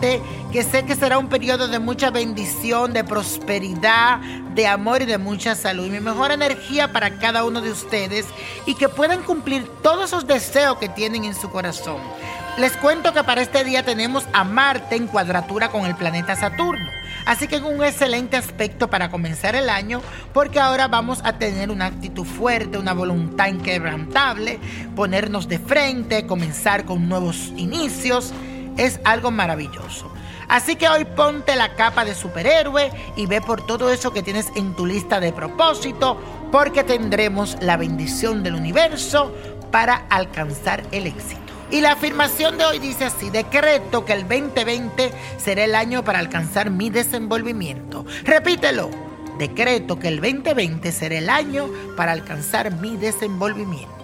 que 0.00 0.62
sé 0.62 0.84
que 0.84 0.94
será 0.94 1.18
un 1.18 1.28
periodo 1.28 1.68
de 1.68 1.78
mucha 1.78 2.10
bendición, 2.10 2.92
de 2.92 3.04
prosperidad, 3.04 4.20
de 4.54 4.66
amor 4.66 5.02
y 5.02 5.06
de 5.06 5.18
mucha 5.18 5.54
salud. 5.54 5.88
Mi 5.88 6.00
mejor 6.00 6.32
energía 6.32 6.92
para 6.92 7.18
cada 7.18 7.44
uno 7.44 7.60
de 7.60 7.70
ustedes 7.70 8.26
y 8.66 8.74
que 8.74 8.88
puedan 8.88 9.22
cumplir 9.22 9.66
todos 9.82 10.06
esos 10.06 10.26
deseos 10.26 10.78
que 10.78 10.88
tienen 10.88 11.24
en 11.24 11.34
su 11.34 11.50
corazón. 11.50 11.98
Les 12.58 12.72
cuento 12.76 13.12
que 13.12 13.22
para 13.22 13.42
este 13.42 13.64
día 13.64 13.84
tenemos 13.84 14.24
a 14.32 14.44
Marte 14.44 14.96
en 14.96 15.08
cuadratura 15.08 15.68
con 15.68 15.84
el 15.84 15.94
planeta 15.94 16.36
Saturno. 16.36 16.86
Así 17.26 17.48
que 17.48 17.56
es 17.56 17.62
un 17.62 17.84
excelente 17.84 18.36
aspecto 18.36 18.88
para 18.88 19.10
comenzar 19.10 19.56
el 19.56 19.68
año 19.68 20.00
porque 20.32 20.60
ahora 20.60 20.88
vamos 20.88 21.20
a 21.24 21.34
tener 21.34 21.70
una 21.70 21.86
actitud 21.86 22.24
fuerte, 22.24 22.78
una 22.78 22.94
voluntad 22.94 23.48
inquebrantable, 23.48 24.60
ponernos 24.94 25.48
de 25.48 25.58
frente, 25.58 26.26
comenzar 26.26 26.84
con 26.84 27.08
nuevos 27.08 27.52
inicios. 27.56 28.32
Es 28.76 29.00
algo 29.04 29.30
maravilloso. 29.30 30.10
Así 30.48 30.76
que 30.76 30.88
hoy 30.88 31.04
ponte 31.04 31.56
la 31.56 31.74
capa 31.74 32.04
de 32.04 32.14
superhéroe 32.14 32.92
y 33.16 33.26
ve 33.26 33.40
por 33.40 33.66
todo 33.66 33.90
eso 33.92 34.12
que 34.12 34.22
tienes 34.22 34.52
en 34.54 34.74
tu 34.74 34.86
lista 34.86 35.18
de 35.18 35.32
propósito 35.32 36.20
porque 36.52 36.84
tendremos 36.84 37.56
la 37.60 37.76
bendición 37.76 38.42
del 38.42 38.54
universo 38.54 39.34
para 39.72 40.06
alcanzar 40.08 40.84
el 40.92 41.06
éxito. 41.06 41.40
Y 41.70 41.80
la 41.80 41.92
afirmación 41.92 42.58
de 42.58 42.64
hoy 42.64 42.78
dice 42.78 43.06
así, 43.06 43.28
decreto 43.28 44.04
que 44.04 44.12
el 44.12 44.22
2020 44.28 45.12
será 45.36 45.64
el 45.64 45.74
año 45.74 46.04
para 46.04 46.20
alcanzar 46.20 46.70
mi 46.70 46.90
desenvolvimiento. 46.90 48.06
Repítelo, 48.24 48.88
decreto 49.38 49.98
que 49.98 50.08
el 50.08 50.20
2020 50.20 50.92
será 50.92 51.18
el 51.18 51.28
año 51.28 51.68
para 51.96 52.12
alcanzar 52.12 52.70
mi 52.72 52.96
desenvolvimiento. 52.96 53.95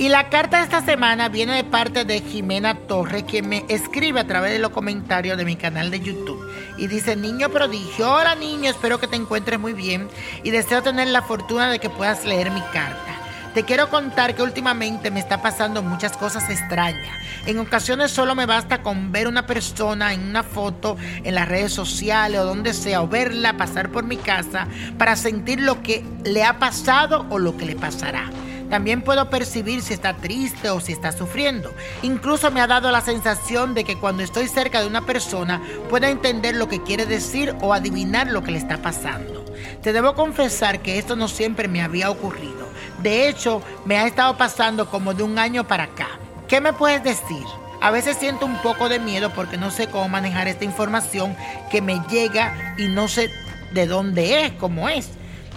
Y 0.00 0.08
la 0.08 0.30
carta 0.30 0.56
de 0.56 0.62
esta 0.62 0.80
semana 0.80 1.28
viene 1.28 1.56
de 1.56 1.62
parte 1.62 2.06
de 2.06 2.22
Jimena 2.22 2.74
Torres, 2.74 3.24
quien 3.24 3.50
me 3.50 3.66
escribe 3.68 4.18
a 4.18 4.26
través 4.26 4.50
de 4.50 4.58
los 4.58 4.70
comentarios 4.70 5.36
de 5.36 5.44
mi 5.44 5.56
canal 5.56 5.90
de 5.90 6.00
YouTube. 6.00 6.42
Y 6.78 6.86
dice, 6.86 7.16
niño 7.16 7.50
prodigio, 7.50 8.10
hola 8.10 8.34
niño, 8.34 8.70
espero 8.70 8.98
que 8.98 9.08
te 9.08 9.16
encuentres 9.16 9.60
muy 9.60 9.74
bien 9.74 10.08
y 10.42 10.52
deseo 10.52 10.80
tener 10.80 11.08
la 11.08 11.20
fortuna 11.20 11.70
de 11.70 11.80
que 11.80 11.90
puedas 11.90 12.24
leer 12.24 12.50
mi 12.50 12.62
carta. 12.72 13.14
Te 13.52 13.64
quiero 13.64 13.90
contar 13.90 14.34
que 14.34 14.42
últimamente 14.42 15.10
me 15.10 15.20
está 15.20 15.42
pasando 15.42 15.82
muchas 15.82 16.16
cosas 16.16 16.48
extrañas. 16.48 17.18
En 17.44 17.58
ocasiones 17.58 18.10
solo 18.10 18.34
me 18.34 18.46
basta 18.46 18.80
con 18.80 19.12
ver 19.12 19.28
una 19.28 19.46
persona 19.46 20.14
en 20.14 20.30
una 20.30 20.42
foto 20.42 20.96
en 21.24 21.34
las 21.34 21.46
redes 21.46 21.74
sociales 21.74 22.40
o 22.40 22.46
donde 22.46 22.72
sea, 22.72 23.02
o 23.02 23.06
verla 23.06 23.58
pasar 23.58 23.90
por 23.90 24.04
mi 24.04 24.16
casa 24.16 24.66
para 24.96 25.14
sentir 25.14 25.60
lo 25.60 25.82
que 25.82 26.02
le 26.24 26.42
ha 26.42 26.58
pasado 26.58 27.26
o 27.28 27.38
lo 27.38 27.58
que 27.58 27.66
le 27.66 27.76
pasará. 27.76 28.30
También 28.70 29.02
puedo 29.02 29.28
percibir 29.28 29.82
si 29.82 29.92
está 29.92 30.16
triste 30.16 30.70
o 30.70 30.80
si 30.80 30.92
está 30.92 31.12
sufriendo. 31.12 31.74
Incluso 32.02 32.50
me 32.50 32.60
ha 32.60 32.66
dado 32.66 32.90
la 32.90 33.00
sensación 33.00 33.74
de 33.74 33.84
que 33.84 33.98
cuando 33.98 34.22
estoy 34.22 34.46
cerca 34.46 34.80
de 34.80 34.86
una 34.86 35.04
persona 35.04 35.60
pueda 35.90 36.08
entender 36.08 36.54
lo 36.54 36.68
que 36.68 36.82
quiere 36.82 37.04
decir 37.04 37.54
o 37.60 37.74
adivinar 37.74 38.28
lo 38.28 38.42
que 38.42 38.52
le 38.52 38.58
está 38.58 38.78
pasando. 38.78 39.44
Te 39.82 39.92
debo 39.92 40.14
confesar 40.14 40.80
que 40.80 40.98
esto 40.98 41.16
no 41.16 41.26
siempre 41.26 41.68
me 41.68 41.82
había 41.82 42.10
ocurrido. 42.10 42.70
De 43.02 43.28
hecho, 43.28 43.60
me 43.84 43.98
ha 43.98 44.06
estado 44.06 44.36
pasando 44.36 44.88
como 44.88 45.14
de 45.14 45.24
un 45.24 45.38
año 45.38 45.66
para 45.66 45.84
acá. 45.84 46.08
¿Qué 46.46 46.60
me 46.60 46.72
puedes 46.72 47.02
decir? 47.02 47.44
A 47.80 47.90
veces 47.90 48.18
siento 48.18 48.44
un 48.44 48.60
poco 48.62 48.88
de 48.88 48.98
miedo 48.98 49.32
porque 49.34 49.56
no 49.56 49.70
sé 49.70 49.88
cómo 49.88 50.08
manejar 50.08 50.48
esta 50.48 50.64
información 50.64 51.34
que 51.70 51.80
me 51.80 52.02
llega 52.10 52.74
y 52.78 52.88
no 52.88 53.08
sé 53.08 53.30
de 53.72 53.86
dónde 53.86 54.44
es, 54.44 54.52
cómo 54.52 54.88
es. 54.88 55.08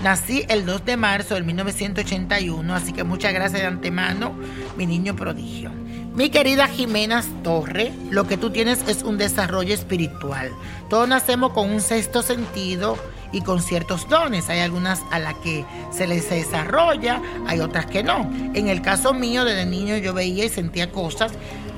Nací 0.02 0.46
el 0.50 0.66
2 0.66 0.86
de 0.86 0.98
marzo 0.98 1.36
del 1.36 1.44
1981, 1.44 2.74
así 2.76 2.92
que 2.92 3.04
muchas 3.04 3.34
gracias 3.34 3.62
de 3.62 3.68
antemano, 3.68 4.34
mi 4.76 4.86
niño 4.86 5.16
prodigio. 5.16 5.72
Mi 6.14 6.30
querida 6.30 6.68
Jimena 6.68 7.24
Torre, 7.44 7.92
lo 8.10 8.28
que 8.28 8.38
tú 8.38 8.52
tienes 8.52 8.88
es 8.88 9.02
un 9.02 9.18
desarrollo 9.18 9.74
espiritual. 9.74 10.52
Todos 10.90 11.08
nacemos 11.08 11.54
con 11.54 11.72
un 11.72 11.82
sexto 11.82 12.22
sentido 12.22 12.98
y 13.32 13.42
con 13.42 13.62
ciertos 13.62 14.08
dones. 14.08 14.50
Hay 14.50 14.60
algunas 14.60 15.02
a 15.10 15.20
las 15.20 15.34
que 15.36 15.66
se 15.92 16.06
les 16.06 16.30
desarrolla, 16.30 17.22
hay 17.48 17.62
otras 17.62 17.88
que 17.88 18.04
no. 18.04 18.30
En 18.54 18.68
el 18.68 18.82
caso 18.82 19.14
mío, 19.14 19.44
desde 19.44 19.66
niño 19.66 19.98
yo 19.98 20.14
veía 20.14 20.46
y 20.46 20.50
sentía 20.50 20.92
cosas, 20.92 21.32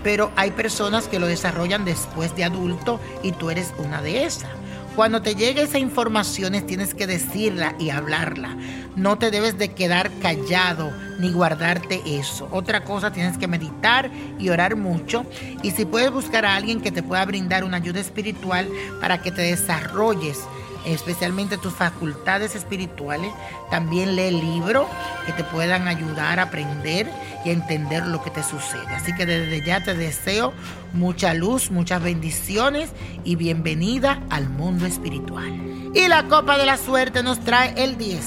pero 0.04 0.32
hay 0.36 0.52
personas 0.52 1.08
que 1.08 1.20
lo 1.20 1.28
desarrollan 1.28 1.86
después 1.86 2.36
de 2.36 2.44
adulto 2.44 3.00
y 3.24 3.32
tú 3.32 3.50
eres 3.52 3.74
una 3.78 4.02
de 4.02 4.26
esas. 4.26 4.50
Cuando 4.96 5.22
te 5.22 5.36
llegue 5.36 5.64
esa 5.64 5.78
información 5.78 6.54
tienes 6.66 6.94
que 6.94 7.06
decirla 7.06 7.76
y 7.78 7.90
hablarla. 7.90 8.56
No 8.96 9.18
te 9.18 9.30
debes 9.30 9.58
de 9.58 9.74
quedar 9.74 10.10
callado 10.22 10.94
ni 11.20 11.34
guardarte 11.34 12.02
eso. 12.06 12.48
Otra 12.52 12.86
cosa, 12.86 13.12
tienes 13.12 13.38
que 13.38 13.50
meditar 13.50 14.10
y 14.40 14.48
orar 14.48 14.78
mucho. 14.78 15.26
Y 15.64 15.72
si 15.72 15.84
puedes 15.84 16.12
buscar 16.12 16.46
a 16.46 16.56
alguien 16.56 16.80
que 16.80 16.94
te 16.94 17.04
pueda 17.04 17.26
brindar 17.26 17.66
una 17.66 17.78
ayuda 17.78 18.00
espiritual 18.00 18.70
para 19.02 19.22
que 19.22 19.32
te 19.32 19.42
desarrolles 19.42 20.40
especialmente 20.86 21.58
tus 21.58 21.74
facultades 21.74 22.56
espirituales. 22.56 23.32
También 23.70 24.16
lee 24.16 24.32
libros 24.32 24.88
que 25.26 25.34
te 25.34 25.44
puedan 25.44 25.88
ayudar 25.88 26.40
a 26.40 26.44
aprender 26.44 27.10
y 27.44 27.50
a 27.50 27.54
entender 27.54 28.06
lo 28.06 28.22
que 28.24 28.30
te 28.30 28.44
sucede. 28.44 28.88
Así 28.90 29.14
que 29.16 29.26
desde 29.26 29.66
ya 29.66 29.84
te 29.84 29.94
deseo 29.94 30.54
mucha 30.94 31.34
luz, 31.34 31.72
muchas 31.72 32.02
bendiciones 32.02 32.90
y 33.24 33.36
bienvenida 33.36 34.22
al 34.30 34.50
mundo 34.50 34.86
espiritual. 34.86 35.52
Y 35.94 36.08
la 36.08 36.24
copa 36.24 36.58
de 36.58 36.66
la 36.66 36.78
suerte 36.78 37.24
nos 37.24 37.40
trae 37.40 37.74
el 37.84 37.98
10, 37.98 38.26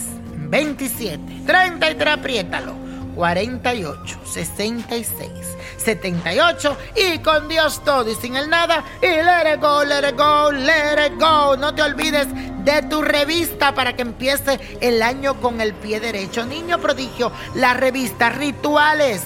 27, 0.51 1.43
33, 1.47 2.15
apriétalo. 2.15 2.89
48, 3.19 4.21
66, 4.25 5.31
78 5.77 6.77
y 6.95 7.19
con 7.19 7.49
Dios 7.49 7.83
todo 7.85 8.09
y 8.09 8.15
sin 8.15 8.37
el 8.37 8.49
nada 8.49 8.85
y 9.03 9.07
let 9.07 9.55
it 9.55 9.61
go, 9.61 9.83
let 9.85 10.09
it 10.09 10.17
go, 10.17 10.53
let 10.53 11.05
it 11.05 11.19
go. 11.19 11.57
No 11.57 11.75
te 11.75 11.83
olvides 11.83 12.29
de 12.65 12.83
tu 12.83 13.03
revista 13.03 13.75
para 13.75 13.95
que 13.97 14.03
empiece 14.03 14.61
el 14.81 15.03
año 15.03 15.41
con 15.41 15.61
el 15.61 15.75
pie 15.75 16.01
derecho. 16.01 16.45
Niño 16.47 16.79
prodigio, 16.81 17.33
la 17.55 17.75
revista 17.75 18.31
Rituales. 18.31 19.23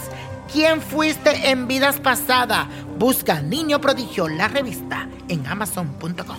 ¿Quién 0.52 0.82
fuiste 0.82 1.50
en 1.50 1.66
vidas 1.66 1.98
pasadas? 1.98 2.66
Busca 2.98 3.40
Niño 3.40 3.80
Prodigio, 3.80 4.28
la 4.28 4.48
revista 4.48 5.08
en 5.28 5.46
amazon.com. 5.46 6.36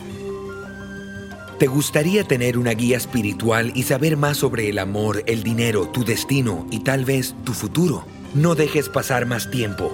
¿Te 1.57 1.67
gustaría 1.67 2.23
tener 2.23 2.57
una 2.57 2.71
guía 2.71 2.97
espiritual 2.97 3.71
y 3.73 3.83
saber 3.83 4.17
más 4.17 4.37
sobre 4.37 4.69
el 4.69 4.79
amor, 4.79 5.23
el 5.27 5.43
dinero, 5.43 5.87
tu 5.87 6.03
destino 6.03 6.67
y 6.71 6.81
tal 6.81 7.05
vez 7.05 7.35
tu 7.43 7.53
futuro? 7.53 8.05
No 8.33 8.53
dejes 8.53 8.89
pasar 8.89 9.25
más 9.25 9.49
tiempo. 9.49 9.93